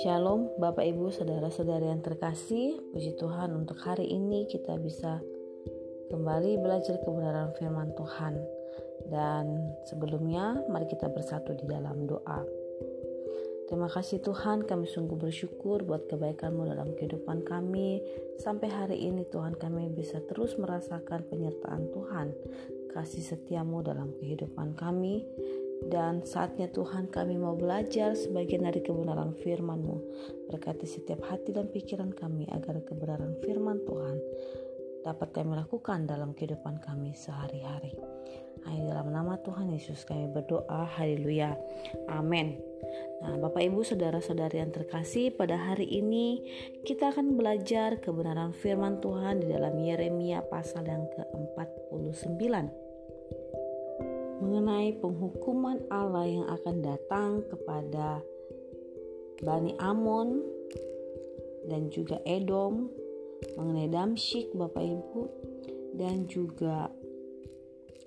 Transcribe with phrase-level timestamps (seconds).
[0.00, 2.80] Shalom Bapak Ibu Saudara-saudari yang terkasih.
[2.96, 5.20] Puji Tuhan untuk hari ini kita bisa
[6.08, 8.40] kembali belajar kebenaran firman Tuhan.
[9.12, 12.40] Dan sebelumnya mari kita bersatu di dalam doa.
[13.68, 18.00] Terima kasih Tuhan kami sungguh bersyukur buat kebaikanmu dalam kehidupan kami.
[18.40, 22.32] Sampai hari ini Tuhan kami bisa terus merasakan penyertaan Tuhan
[22.92, 25.24] Kasih setiamu dalam kehidupan kami
[25.88, 29.96] dan saatnya Tuhan kami mau belajar sebagian dari kebenaran firman-Mu.
[30.52, 34.16] Berkati setiap hati dan pikiran kami agar kebenaran firman Tuhan
[35.02, 37.96] dapat kami lakukan dalam kehidupan kami sehari-hari.
[38.66, 40.86] Hanya dalam nama Tuhan Yesus kami berdoa.
[40.98, 41.58] Haleluya.
[42.10, 42.58] Amin.
[43.22, 46.42] Nah, Bapak Ibu saudara-saudari yang terkasih, pada hari ini
[46.82, 52.42] kita akan belajar kebenaran firman Tuhan di dalam Yeremia pasal yang ke-49
[54.42, 58.18] mengenai penghukuman Allah yang akan datang kepada
[59.38, 60.42] Bani Amon
[61.70, 62.90] dan juga Edom,
[63.54, 65.20] mengenai Damsyik Bapak Ibu
[65.94, 66.90] dan juga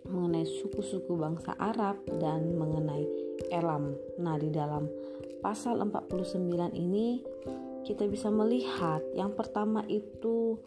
[0.05, 3.05] mengenai suku-suku bangsa Arab dan mengenai
[3.49, 3.97] Elam.
[4.21, 4.85] Nah, di dalam
[5.41, 7.21] pasal 49 ini
[7.85, 10.57] kita bisa melihat yang pertama itu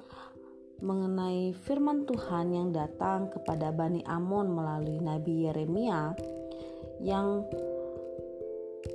[0.78, 6.14] mengenai firman Tuhan yang datang kepada Bani Amon melalui Nabi Yeremia
[7.02, 7.42] yang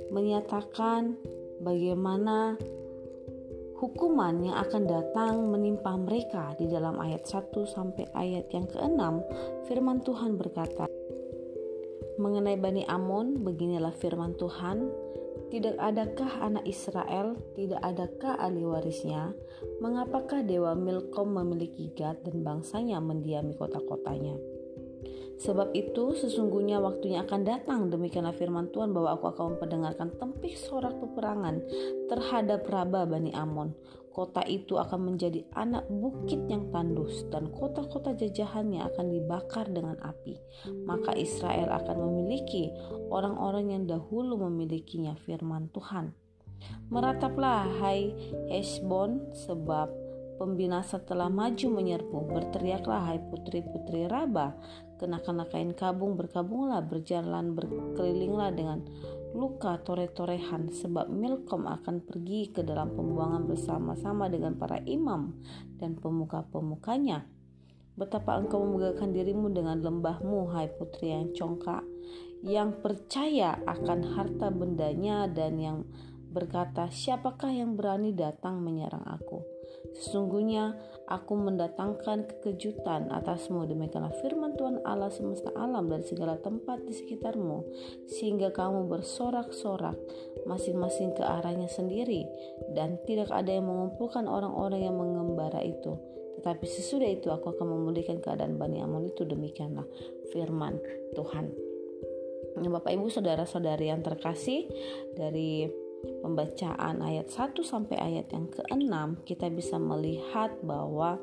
[0.08, 1.20] menyatakan
[1.60, 2.56] bagaimana
[3.78, 9.00] hukuman yang akan datang menimpa mereka di dalam ayat 1 sampai ayat yang ke-6
[9.66, 10.86] firman Tuhan berkata
[12.18, 14.86] mengenai Bani Amon beginilah firman Tuhan
[15.54, 17.38] tidak adakah anak Israel?
[17.54, 19.30] Tidak adakah ahli warisnya?
[19.78, 24.34] Mengapakah Dewa Milkom memiliki Gad dan bangsanya mendiami kota-kotanya?
[25.34, 30.94] Sebab itu sesungguhnya waktunya akan datang demikianlah firman Tuhan bahwa aku akan memperdengarkan tempik sorak
[31.02, 31.60] peperangan
[32.06, 33.74] terhadap Raba Bani Amon
[34.14, 40.38] Kota itu akan menjadi anak bukit yang tandus dan kota-kota jajahannya akan dibakar dengan api.
[40.86, 42.70] Maka Israel akan memiliki
[43.10, 46.14] orang-orang yang dahulu memilikinya firman Tuhan.
[46.94, 48.14] Merataplah hai
[48.54, 49.90] Hesbon sebab
[50.38, 52.38] pembinasa telah maju menyerbu.
[52.38, 54.54] Berteriaklah hai putri-putri Raba,
[54.98, 58.82] kenakan kain kabung berkabunglah, berjalan berkelilinglah dengan
[59.34, 65.34] luka tore-torehan sebab Milkom akan pergi ke dalam pembuangan bersama-sama dengan para imam
[65.82, 67.26] dan pemuka-pemukanya.
[67.94, 71.82] Betapa engkau memegahkan dirimu dengan lembahmu, hai putri yang congkak,
[72.42, 75.78] yang percaya akan harta bendanya dan yang
[76.34, 79.53] berkata, "Siapakah yang berani datang menyerang aku?"
[79.94, 80.74] Sesungguhnya
[81.06, 87.64] aku mendatangkan kekejutan atasmu demikianlah firman Tuhan Allah semesta alam dari segala tempat di sekitarmu
[88.08, 89.96] sehingga kamu bersorak-sorak
[90.48, 92.24] masing-masing ke arahnya sendiri
[92.72, 95.94] dan tidak ada yang mengumpulkan orang-orang yang mengembara itu.
[96.40, 99.86] Tetapi sesudah itu aku akan memulihkan keadaan Bani Amon itu demikianlah
[100.34, 100.76] firman
[101.14, 101.54] Tuhan.
[102.54, 104.70] Bapak Ibu saudara-saudari yang terkasih
[105.18, 105.66] dari
[106.22, 108.92] pembacaan ayat 1 sampai ayat yang ke-6
[109.28, 111.20] kita bisa melihat bahwa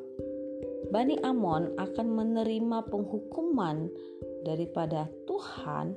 [0.92, 3.88] Bani Amon akan menerima penghukuman
[4.44, 5.96] daripada Tuhan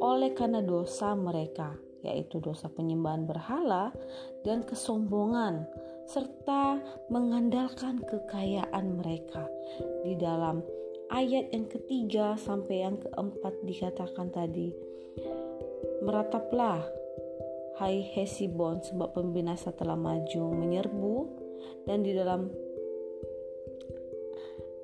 [0.00, 3.92] oleh karena dosa mereka yaitu dosa penyembahan berhala
[4.40, 5.68] dan kesombongan
[6.08, 6.80] serta
[7.12, 9.44] mengandalkan kekayaan mereka.
[10.02, 10.64] Di dalam
[11.12, 14.72] ayat yang ketiga sampai yang keempat dikatakan tadi
[16.00, 16.80] merataplah
[17.80, 21.16] Hai Hesibon sebab pembinasa telah maju menyerbu.
[21.88, 22.52] Dan di dalam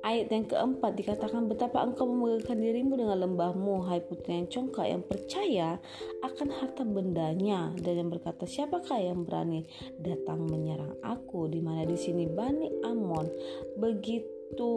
[0.01, 5.05] ayat yang keempat dikatakan betapa engkau memegahkan dirimu dengan lembahmu hai putri yang congkak yang
[5.05, 5.77] percaya
[6.25, 7.69] akan harta bendanya.
[7.77, 9.69] Dan yang berkata siapakah yang berani
[10.01, 11.45] datang menyerang aku?
[11.53, 13.29] Di mana di sini Bani Amon?
[13.77, 14.73] Begitu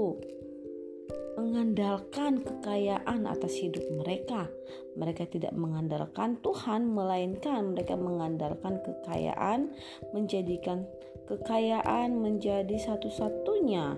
[1.41, 4.53] mengandalkan kekayaan atas hidup mereka.
[5.01, 9.73] Mereka tidak mengandalkan Tuhan, melainkan mereka mengandalkan kekayaan,
[10.13, 10.85] menjadikan
[11.25, 13.97] kekayaan menjadi satu-satunya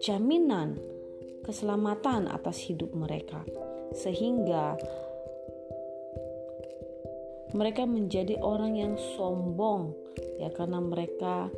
[0.00, 0.80] jaminan
[1.44, 3.44] keselamatan atas hidup mereka,
[3.92, 4.80] sehingga
[7.52, 9.92] mereka menjadi orang yang sombong,
[10.40, 11.52] ya, karena mereka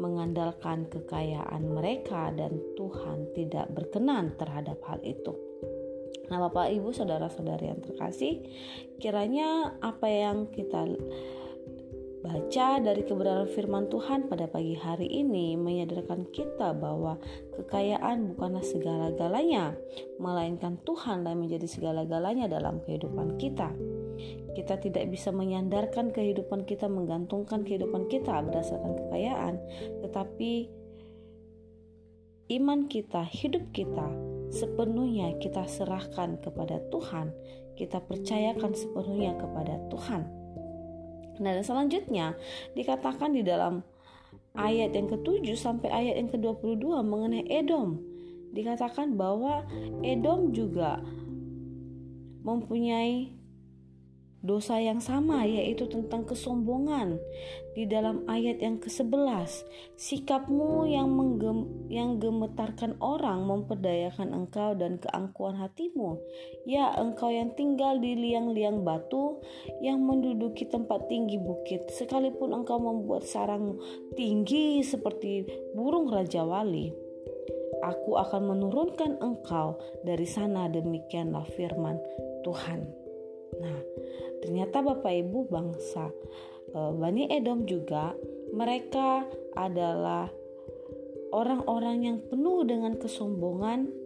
[0.00, 5.36] mengandalkan kekayaan mereka dan Tuhan tidak berkenan terhadap hal itu.
[6.32, 8.40] Nah, Bapak Ibu, saudara-saudari yang terkasih,
[8.96, 10.88] kiranya apa yang kita
[12.20, 17.16] Baca dari kebenaran firman Tuhan pada pagi hari ini menyadarkan kita bahwa
[17.56, 19.72] kekayaan bukanlah segala-galanya,
[20.20, 23.72] melainkan Tuhan yang menjadi segala-galanya dalam kehidupan kita.
[24.56, 29.54] Kita tidak bisa menyandarkan kehidupan kita, menggantungkan kehidupan kita berdasarkan kekayaan,
[30.02, 30.70] tetapi
[32.50, 34.10] iman kita, hidup kita
[34.50, 37.30] sepenuhnya kita serahkan kepada Tuhan,
[37.78, 40.22] kita percayakan sepenuhnya kepada Tuhan.
[41.40, 42.36] Nah, dan selanjutnya
[42.76, 43.80] dikatakan di dalam
[44.58, 48.02] ayat yang ke-7 sampai ayat yang ke-22 mengenai Edom.
[48.50, 49.64] Dikatakan bahwa
[50.02, 51.00] Edom juga
[52.42, 53.39] mempunyai
[54.40, 57.20] dosa yang sama yaitu tentang kesombongan.
[57.70, 59.64] Di dalam ayat yang ke-11
[59.94, 66.18] sikapmu yang menggem, yang gemetarkan orang memperdayakan engkau dan keangkuhan hatimu.
[66.66, 69.38] Ya engkau yang tinggal di liang-liang batu
[69.80, 71.88] yang menduduki tempat tinggi bukit.
[71.94, 73.78] Sekalipun engkau membuat sarangmu
[74.18, 77.10] tinggi seperti burung raja wali
[77.80, 81.96] aku akan menurunkan engkau dari sana demikianlah firman
[82.44, 82.80] Tuhan.
[83.60, 83.78] Nah
[84.40, 86.08] Ternyata Bapak Ibu bangsa
[86.72, 88.16] e, Bani Edom juga
[88.50, 90.26] mereka adalah
[91.30, 94.00] orang-orang yang penuh dengan kesombongan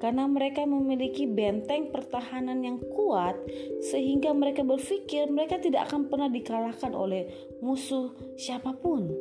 [0.00, 3.36] karena mereka memiliki benteng pertahanan yang kuat
[3.84, 7.28] sehingga mereka berpikir mereka tidak akan pernah dikalahkan oleh
[7.60, 9.12] musuh siapa pun.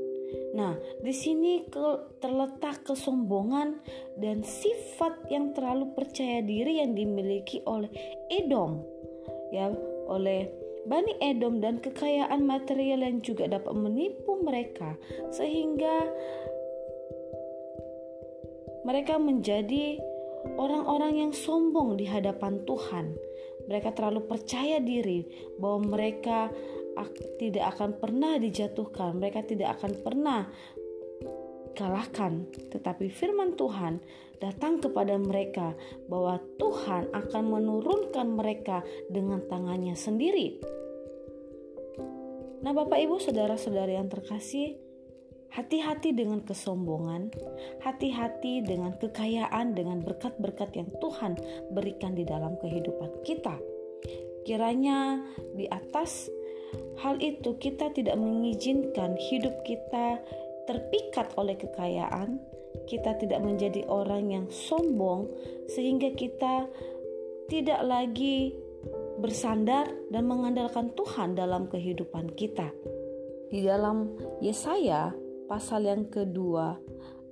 [0.55, 1.67] Nah, di sini
[2.21, 3.81] terletak kesombongan
[4.15, 7.91] dan sifat yang terlalu percaya diri yang dimiliki oleh
[8.31, 8.98] Edom
[9.53, 9.73] ya
[10.09, 10.49] oleh
[10.87, 14.95] Bani Edom dan kekayaan material yang juga dapat menipu mereka
[15.29, 16.07] sehingga
[18.87, 19.99] mereka menjadi
[20.55, 23.13] orang-orang yang sombong di hadapan Tuhan.
[23.69, 25.27] Mereka terlalu percaya diri
[25.61, 26.49] bahwa mereka
[27.37, 30.49] tidak akan pernah dijatuhkan, mereka tidak akan pernah
[31.75, 32.47] kalahkan.
[32.73, 33.99] Tetapi firman Tuhan
[34.39, 35.75] datang kepada mereka
[36.07, 38.81] bahwa Tuhan akan menurunkan mereka
[39.11, 40.59] dengan tangannya sendiri.
[42.59, 44.75] Nah, Bapak Ibu, saudara-saudara yang terkasih,
[45.55, 47.31] hati-hati dengan kesombongan,
[47.81, 51.39] hati-hati dengan kekayaan, dengan berkat-berkat yang Tuhan
[51.71, 53.55] berikan di dalam kehidupan kita.
[54.43, 55.23] Kiranya
[55.55, 56.27] di atas
[57.01, 60.21] hal itu kita tidak mengizinkan hidup kita
[60.69, 62.37] terpikat oleh kekayaan,
[62.85, 65.25] kita tidak menjadi orang yang sombong,
[65.65, 66.69] sehingga kita
[67.49, 68.53] tidak lagi
[69.17, 72.69] bersandar dan mengandalkan Tuhan dalam kehidupan kita.
[73.49, 74.13] Di dalam
[74.45, 75.09] Yesaya
[75.49, 76.77] pasal yang kedua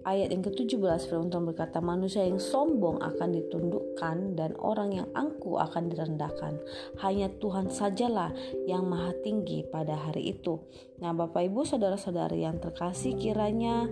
[0.07, 5.91] ayat yang ke-17 firman berkata manusia yang sombong akan ditundukkan dan orang yang angku akan
[5.91, 6.55] direndahkan.
[7.03, 8.31] Hanya Tuhan sajalah
[8.63, 10.63] yang maha tinggi pada hari itu.
[11.03, 13.91] Nah Bapak Ibu saudara-saudari yang terkasih kiranya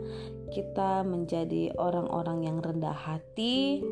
[0.55, 3.83] kita menjadi orang-orang yang rendah hati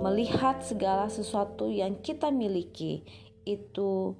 [0.00, 3.04] melihat segala sesuatu yang kita miliki
[3.44, 4.14] itu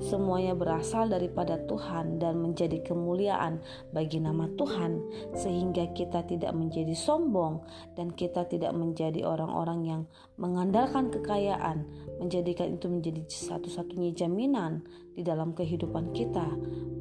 [0.00, 3.60] Semuanya berasal daripada Tuhan dan menjadi kemuliaan
[3.92, 4.96] bagi nama Tuhan,
[5.36, 7.60] sehingga kita tidak menjadi sombong
[8.00, 10.02] dan kita tidak menjadi orang-orang yang
[10.40, 11.84] mengandalkan kekayaan,
[12.16, 14.80] menjadikan itu menjadi satu-satunya jaminan
[15.12, 16.48] di dalam kehidupan kita,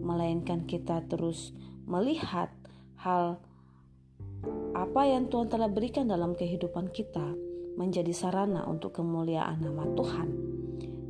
[0.03, 1.55] melainkan kita terus
[1.87, 2.51] melihat
[2.99, 3.39] hal
[4.75, 7.31] apa yang Tuhan telah berikan dalam kehidupan kita
[7.79, 10.29] menjadi sarana untuk kemuliaan nama Tuhan.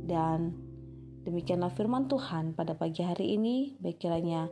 [0.06, 0.69] Dan
[1.22, 3.76] Demikianlah firman Tuhan pada pagi hari ini.
[3.78, 4.48] Baik kiranya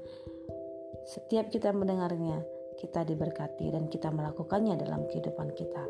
[1.09, 2.45] setiap kita mendengarnya,
[2.77, 5.85] kita diberkati dan kita melakukannya dalam kehidupan kita.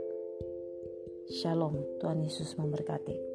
[1.28, 3.27] Shalom, Tuhan Yesus memberkati.